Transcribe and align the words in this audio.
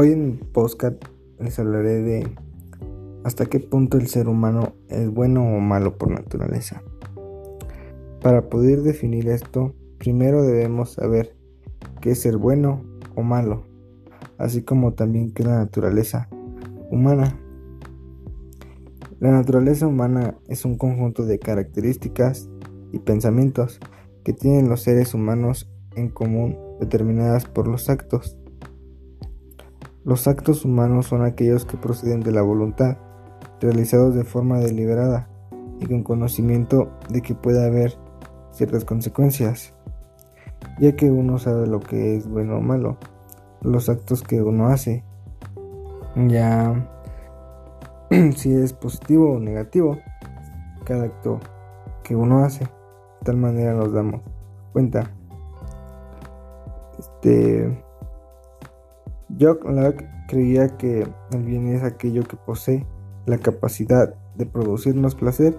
Hoy 0.00 0.12
en 0.12 0.38
Postcat 0.52 0.94
les 1.40 1.58
hablaré 1.58 2.00
de 2.02 2.28
hasta 3.24 3.46
qué 3.46 3.58
punto 3.58 3.98
el 3.98 4.06
ser 4.06 4.28
humano 4.28 4.74
es 4.88 5.10
bueno 5.10 5.42
o 5.42 5.58
malo 5.58 5.98
por 5.98 6.12
naturaleza. 6.12 6.84
Para 8.22 8.48
poder 8.48 8.82
definir 8.82 9.28
esto, 9.28 9.74
primero 9.98 10.44
debemos 10.44 10.92
saber 10.92 11.34
qué 12.00 12.12
es 12.12 12.20
ser 12.20 12.36
bueno 12.36 12.84
o 13.16 13.22
malo, 13.22 13.64
así 14.38 14.62
como 14.62 14.94
también 14.94 15.32
qué 15.32 15.42
es 15.42 15.48
la 15.48 15.58
naturaleza 15.58 16.28
humana. 16.92 17.36
La 19.18 19.32
naturaleza 19.32 19.88
humana 19.88 20.38
es 20.46 20.64
un 20.64 20.78
conjunto 20.78 21.26
de 21.26 21.40
características 21.40 22.48
y 22.92 23.00
pensamientos 23.00 23.80
que 24.22 24.32
tienen 24.32 24.68
los 24.68 24.80
seres 24.80 25.12
humanos 25.12 25.68
en 25.96 26.08
común 26.08 26.56
determinadas 26.78 27.46
por 27.46 27.66
los 27.66 27.90
actos. 27.90 28.38
Los 30.08 30.26
actos 30.26 30.64
humanos 30.64 31.04
son 31.04 31.22
aquellos 31.22 31.66
que 31.66 31.76
proceden 31.76 32.20
de 32.20 32.32
la 32.32 32.40
voluntad, 32.40 32.96
realizados 33.60 34.14
de 34.14 34.24
forma 34.24 34.58
deliberada 34.58 35.28
y 35.80 35.86
con 35.86 36.02
conocimiento 36.02 36.88
de 37.10 37.20
que 37.20 37.34
puede 37.34 37.62
haber 37.62 37.98
ciertas 38.50 38.86
consecuencias, 38.86 39.74
ya 40.80 40.96
que 40.96 41.10
uno 41.10 41.36
sabe 41.36 41.66
lo 41.66 41.80
que 41.80 42.16
es 42.16 42.26
bueno 42.26 42.56
o 42.56 42.62
malo, 42.62 42.96
los 43.60 43.90
actos 43.90 44.22
que 44.22 44.40
uno 44.40 44.68
hace. 44.68 45.04
Ya 46.16 46.88
si 48.34 48.50
es 48.50 48.72
positivo 48.72 49.34
o 49.34 49.38
negativo 49.38 49.98
cada 50.86 51.04
acto 51.04 51.38
que 52.02 52.16
uno 52.16 52.44
hace. 52.44 52.64
De 52.64 53.24
tal 53.24 53.36
manera 53.36 53.74
nos 53.74 53.92
damos 53.92 54.22
cuenta. 54.72 55.10
Este. 56.98 57.87
Jock 59.38 59.64
Locke 59.64 60.08
creía 60.26 60.68
que 60.76 61.06
el 61.32 61.42
bien 61.42 61.68
es 61.68 61.82
aquello 61.82 62.22
que 62.24 62.36
posee 62.36 62.86
la 63.26 63.38
capacidad 63.38 64.14
de 64.36 64.46
producirnos 64.46 65.14
placer. 65.14 65.58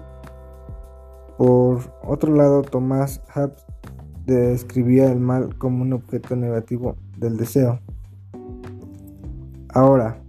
Por 1.38 1.80
otro 2.02 2.34
lado, 2.34 2.62
Thomas 2.62 3.22
Hobbes 3.34 3.64
describía 4.26 5.10
el 5.10 5.20
mal 5.20 5.56
como 5.56 5.82
un 5.82 5.92
objeto 5.92 6.36
negativo 6.36 6.96
del 7.16 7.36
deseo. 7.36 7.80
Ahora, 9.68 10.20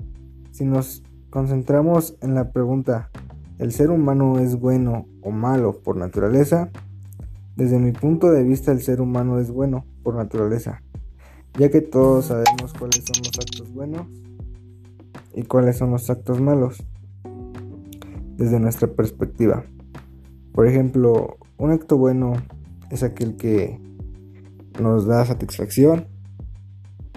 si 0.52 0.66
nos 0.66 1.04
concentramos 1.32 2.16
en 2.22 2.36
la 2.36 2.52
pregunta, 2.52 3.10
¿el 3.58 3.72
ser 3.72 3.90
humano 3.90 4.40
es 4.40 4.60
bueno 4.60 5.08
o 5.22 5.32
malo 5.32 5.82
por 5.82 5.98
naturaleza? 5.98 6.70
Desde 7.56 7.80
mi 7.80 7.92
punto 7.92 8.32
de 8.32 8.44
vista 8.44 8.72
el 8.72 8.82
ser 8.82 9.02
humano 9.02 9.40
es 9.40 9.52
bueno 9.52 9.86
por 10.04 10.16
naturaleza, 10.16 10.82
ya 11.58 11.70
que 11.70 11.82
todos 11.82 12.26
sabemos 12.26 12.74
cuáles 12.78 13.04
son 13.06 13.24
los 13.24 13.38
actos 13.40 13.74
buenos 13.74 14.08
y 15.34 15.44
cuáles 15.44 15.78
son 15.78 15.92
los 15.92 16.10
actos 16.10 16.42
malos 16.42 16.84
desde 18.38 18.60
nuestra 18.60 18.88
perspectiva. 18.88 19.64
Por 20.54 20.68
ejemplo, 20.68 21.38
un 21.58 21.72
acto 21.72 21.98
bueno 21.98 22.34
es 22.90 23.04
aquel 23.04 23.36
que 23.38 23.80
nos 24.82 25.06
da 25.06 25.26
satisfacción 25.26 26.08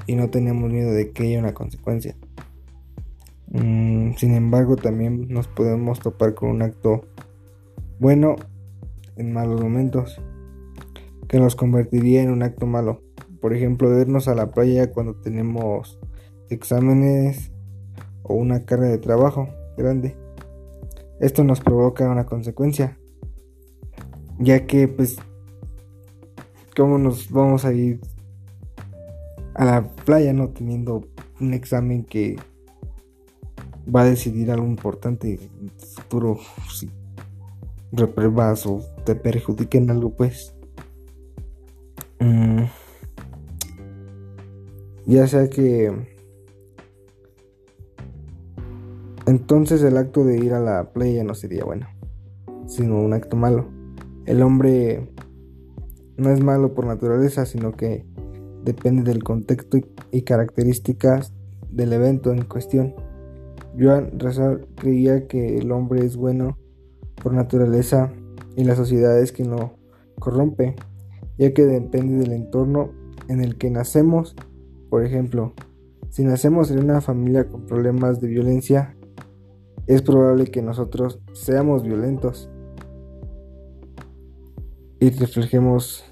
y 0.06 0.16
no 0.16 0.30
tenemos 0.30 0.70
miedo 0.70 0.92
de 0.92 1.12
que 1.12 1.24
haya 1.24 1.38
una 1.38 1.54
consecuencia. 1.54 2.16
Mm, 3.48 4.14
sin 4.16 4.34
embargo, 4.34 4.76
también 4.76 5.28
nos 5.28 5.48
podemos 5.48 6.00
topar 6.00 6.34
con 6.34 6.50
un 6.50 6.62
acto 6.62 7.06
bueno 7.98 8.36
en 9.16 9.32
malos 9.32 9.62
momentos 9.62 10.20
que 11.28 11.38
nos 11.38 11.56
convertiría 11.56 12.22
en 12.22 12.30
un 12.30 12.42
acto 12.42 12.66
malo. 12.66 13.00
Por 13.44 13.52
ejemplo, 13.52 14.00
irnos 14.00 14.26
a 14.26 14.34
la 14.34 14.52
playa 14.52 14.90
cuando 14.90 15.16
tenemos 15.16 15.98
exámenes 16.48 17.52
o 18.22 18.32
una 18.32 18.64
carga 18.64 18.86
de 18.86 18.96
trabajo 18.96 19.50
grande. 19.76 20.16
Esto 21.20 21.44
nos 21.44 21.60
provoca 21.60 22.08
una 22.08 22.24
consecuencia, 22.24 22.96
ya 24.38 24.64
que 24.64 24.88
pues, 24.88 25.18
¿cómo 26.74 26.96
nos 26.96 27.30
vamos 27.30 27.66
a 27.66 27.74
ir 27.74 28.00
a 29.52 29.66
la 29.66 29.90
playa 29.90 30.32
no 30.32 30.48
teniendo 30.48 31.04
un 31.38 31.52
examen 31.52 32.02
que 32.02 32.36
va 33.94 34.00
a 34.00 34.06
decidir 34.06 34.52
algo 34.52 34.66
importante 34.66 35.34
en 35.34 35.68
tu 35.68 35.84
futuro 35.84 36.38
si 36.72 36.88
repruebas 37.92 38.64
o 38.64 38.80
te 39.04 39.14
perjudiquen 39.14 39.90
algo 39.90 40.14
pues. 40.16 40.54
Mm, 42.20 42.64
ya 45.06 45.26
sea 45.26 45.48
que 45.48 45.92
entonces 49.26 49.82
el 49.82 49.96
acto 49.96 50.24
de 50.24 50.38
ir 50.38 50.52
a 50.54 50.60
la 50.60 50.92
playa 50.92 51.24
no 51.24 51.34
sería 51.34 51.64
bueno 51.64 51.86
sino 52.66 53.00
un 53.00 53.12
acto 53.12 53.36
malo 53.36 53.66
el 54.26 54.42
hombre 54.42 55.12
no 56.16 56.30
es 56.30 56.42
malo 56.42 56.74
por 56.74 56.86
naturaleza 56.86 57.46
sino 57.46 57.72
que 57.72 58.06
depende 58.64 59.02
del 59.02 59.22
contexto 59.22 59.78
y 60.10 60.22
características 60.22 61.32
del 61.70 61.92
evento 61.92 62.32
en 62.32 62.44
cuestión 62.44 62.94
Joan 63.78 64.18
Razar 64.18 64.66
creía 64.76 65.26
que 65.26 65.58
el 65.58 65.72
hombre 65.72 66.04
es 66.04 66.16
bueno 66.16 66.56
por 67.22 67.32
naturaleza 67.32 68.12
y 68.56 68.64
la 68.64 68.76
sociedad 68.76 69.18
es 69.20 69.32
quien 69.32 69.50
lo 69.50 69.74
corrompe, 70.18 70.76
ya 71.38 71.52
que 71.52 71.64
depende 71.64 72.16
del 72.16 72.32
entorno 72.32 72.90
en 73.28 73.40
el 73.40 73.56
que 73.56 73.70
nacemos. 73.70 74.36
Por 74.94 75.04
ejemplo, 75.04 75.54
si 76.08 76.22
nacemos 76.22 76.70
en 76.70 76.78
una 76.78 77.00
familia 77.00 77.48
con 77.48 77.66
problemas 77.66 78.20
de 78.20 78.28
violencia, 78.28 78.94
es 79.88 80.02
probable 80.02 80.46
que 80.46 80.62
nosotros 80.62 81.18
seamos 81.32 81.82
violentos 81.82 82.48
y 85.00 85.10
reflejemos 85.10 86.04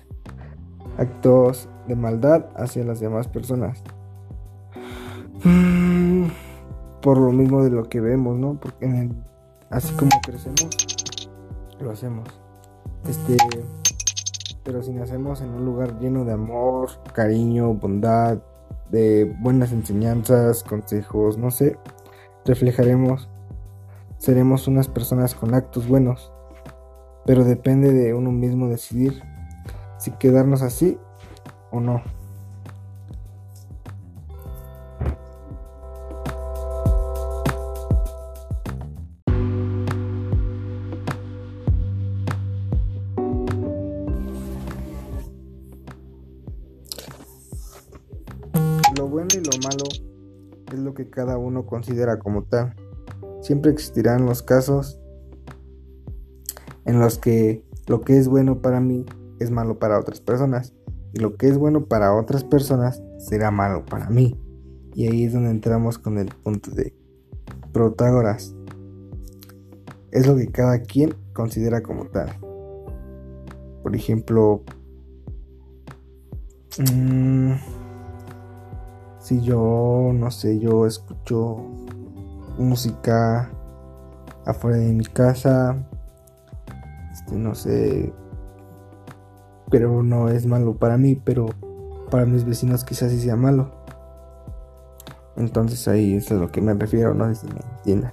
actos 0.99 1.69
de 1.87 1.95
maldad 1.95 2.47
hacia 2.57 2.83
las 2.83 2.99
demás 2.99 3.29
personas. 3.29 3.85
Mm 5.45 6.25
por 7.01 7.19
lo 7.19 7.31
mismo 7.31 7.63
de 7.63 7.71
lo 7.71 7.85
que 7.85 8.01
vemos, 8.01 8.37
¿no? 8.37 8.59
Porque 8.59 9.11
así 9.71 9.95
como 9.95 10.11
crecemos, 10.27 11.31
lo 11.81 11.93
hacemos. 11.93 12.29
Este, 13.09 13.37
pero 14.65 14.83
si 14.83 14.93
nacemos 14.93 15.41
en 15.41 15.51
un 15.51 15.65
lugar 15.65 16.01
lleno 16.01 16.25
de 16.25 16.33
amor, 16.33 16.91
cariño, 17.13 17.75
bondad, 17.75 18.43
de 18.93 19.25
buenas 19.41 19.73
enseñanzas, 19.73 20.63
consejos, 20.63 21.39
no 21.39 21.51
sé, 21.51 21.79
reflejaremos, 22.45 23.29
seremos 24.19 24.69
unas 24.69 24.87
personas 24.87 25.35
con 25.35 25.55
actos 25.55 25.89
buenos. 25.89 26.31
Pero 27.25 27.45
depende 27.45 27.93
de 27.93 28.15
uno 28.15 28.31
mismo 28.31 28.69
decidir 28.69 29.23
si 29.99 30.11
quedarnos 30.13 30.63
así 30.63 30.99
o 31.71 31.81
no. 31.81 32.03
Lo 49.03 49.09
bueno 49.09 49.31
y 49.35 49.39
lo 49.39 49.51
malo 49.65 49.83
es 50.73 50.79
lo 50.79 50.95
que 50.95 51.11
cada 51.11 51.37
uno 51.37 51.67
considera 51.67 52.21
como 52.21 52.45
tal. 52.45 52.77
Siempre 53.41 53.73
existirán 53.73 54.27
los 54.27 54.45
casos 54.45 55.01
en 56.85 57.01
los 57.01 57.19
que 57.19 57.65
lo 57.89 58.03
que 58.03 58.17
es 58.17 58.29
bueno 58.29 58.63
para 58.63 58.79
mí 58.79 59.05
es 59.41 59.51
malo 59.51 59.81
para 59.81 59.99
otras 59.99 60.21
personas 60.21 60.73
y 61.13 61.19
lo 61.19 61.37
que 61.37 61.49
es 61.49 61.59
bueno 61.59 61.87
para 61.87 62.15
otras 62.15 62.45
personas 62.45 63.03
será 63.19 63.51
malo 63.51 63.85
para 63.85 64.09
mí. 64.09 64.41
Y 64.95 65.09
ahí 65.09 65.25
es 65.25 65.33
donde 65.33 65.51
entramos 65.51 65.99
con 65.99 66.17
el 66.19 66.29
punto 66.29 66.71
de 66.71 66.95
Protágoras. 67.73 68.55
Es 70.13 70.29
lo 70.29 70.37
que 70.37 70.47
cada 70.47 70.81
quien 70.81 71.17
considera 71.33 71.83
como 71.83 72.07
tal. 72.07 72.29
Por 73.83 73.97
ejemplo, 73.97 74.63
mmm, 76.79 77.55
si 79.23 79.41
yo, 79.41 80.11
no 80.13 80.31
sé, 80.33 80.59
yo 80.59 80.85
escucho 80.85 81.59
música 82.59 83.49
afuera 84.45 84.79
de 84.79 84.93
mi 84.93 85.05
casa, 85.05 85.77
este, 87.13 87.37
no 87.37 87.55
sé, 87.55 88.13
pero 89.71 90.03
no 90.03 90.29
es 90.29 90.45
malo 90.47 90.75
para 90.75 90.99
mí, 90.99 91.15
pero 91.15 91.47
para 92.11 92.27
mis 92.27 92.45
vecinos 92.45 92.85
quizás 92.85 93.13
sí 93.13 93.21
sea 93.21 93.37
malo. 93.37 93.71
Entonces 95.37 95.87
ahí 95.87 96.17
es 96.17 96.31
a 96.33 96.35
lo 96.35 96.51
que 96.51 96.61
me 96.61 96.75
refiero, 96.75 97.15
no 97.15 97.33
sé 97.33 97.47
si 97.47 97.95
me 97.95 98.13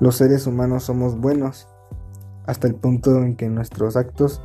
los 0.00 0.16
seres 0.16 0.46
humanos 0.46 0.82
somos 0.82 1.18
buenos 1.18 1.68
hasta 2.46 2.66
el 2.66 2.74
punto 2.74 3.22
en 3.22 3.36
que 3.36 3.48
nuestros 3.48 3.96
actos 3.96 4.40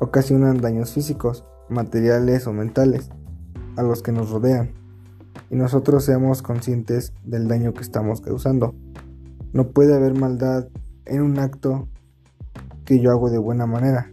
ocasionan 0.00 0.60
daños 0.60 0.92
físicos, 0.92 1.44
materiales 1.68 2.46
o 2.46 2.52
mentales 2.52 3.10
a 3.76 3.82
los 3.82 4.02
que 4.02 4.12
nos 4.12 4.30
rodean 4.30 4.80
y 5.50 5.56
nosotros 5.56 6.04
seamos 6.04 6.42
conscientes 6.42 7.12
del 7.24 7.48
daño 7.48 7.74
que 7.74 7.82
estamos 7.82 8.20
causando. 8.20 8.74
No 9.52 9.70
puede 9.70 9.94
haber 9.94 10.14
maldad 10.14 10.68
en 11.06 11.22
un 11.22 11.38
acto 11.40 11.88
que 12.84 13.00
yo 13.00 13.10
hago 13.10 13.30
de 13.30 13.38
buena 13.38 13.66
manera. 13.66 14.12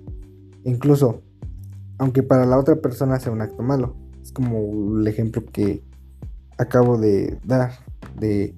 Incluso, 0.63 1.21
aunque 1.99 2.23
para 2.23 2.45
la 2.45 2.57
otra 2.57 2.77
persona 2.77 3.19
sea 3.19 3.31
un 3.31 3.41
acto 3.41 3.61
malo. 3.61 3.95
Es 4.21 4.31
como 4.31 4.97
el 4.97 5.07
ejemplo 5.07 5.43
que 5.45 5.83
acabo 6.57 6.97
de 6.97 7.39
dar 7.45 7.71
de 8.19 8.55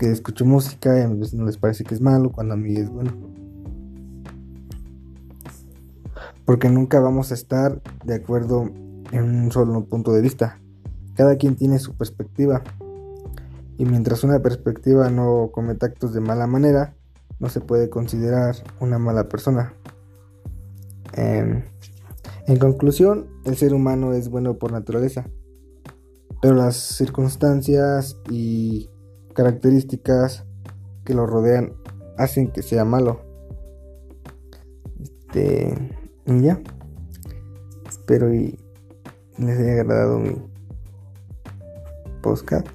que 0.00 0.10
escucho 0.10 0.46
música 0.46 0.98
y 0.98 1.02
a 1.02 1.08
veces 1.08 1.34
no 1.34 1.44
les 1.44 1.58
parece 1.58 1.84
que 1.84 1.94
es 1.94 2.00
malo 2.00 2.32
cuando 2.32 2.54
a 2.54 2.56
mí 2.56 2.74
es 2.74 2.88
bueno. 2.88 3.12
Porque 6.46 6.70
nunca 6.70 7.00
vamos 7.00 7.30
a 7.30 7.34
estar 7.34 7.82
de 8.06 8.14
acuerdo 8.14 8.70
en 9.12 9.22
un 9.22 9.52
solo 9.52 9.84
punto 9.84 10.14
de 10.14 10.22
vista. 10.22 10.58
Cada 11.14 11.36
quien 11.36 11.54
tiene 11.54 11.78
su 11.78 11.94
perspectiva. 11.98 12.62
Y 13.76 13.84
mientras 13.84 14.24
una 14.24 14.40
perspectiva 14.40 15.10
no 15.10 15.50
cometa 15.52 15.86
actos 15.86 16.14
de 16.14 16.20
mala 16.22 16.46
manera, 16.46 16.94
no 17.38 17.50
se 17.50 17.60
puede 17.60 17.90
considerar 17.90 18.56
una 18.80 18.98
mala 18.98 19.28
persona. 19.28 19.74
En, 21.12 21.66
en 22.46 22.58
conclusión, 22.58 23.28
el 23.44 23.56
ser 23.56 23.74
humano 23.74 24.14
es 24.14 24.30
bueno 24.30 24.54
por 24.56 24.72
naturaleza, 24.72 25.26
pero 26.40 26.54
las 26.54 26.76
circunstancias 26.76 28.16
y 28.30 28.88
características 29.40 30.44
que 31.02 31.14
lo 31.14 31.26
rodean 31.26 31.72
hacen 32.18 32.52
que 32.52 32.62
sea 32.62 32.84
malo. 32.84 33.22
Este, 35.00 35.74
y 36.26 36.42
ya. 36.42 36.60
Espero 37.88 38.34
y 38.34 38.58
les 39.38 39.58
haya 39.58 39.80
agradado 39.80 40.18
mi 40.18 40.36
podcast. 42.20 42.68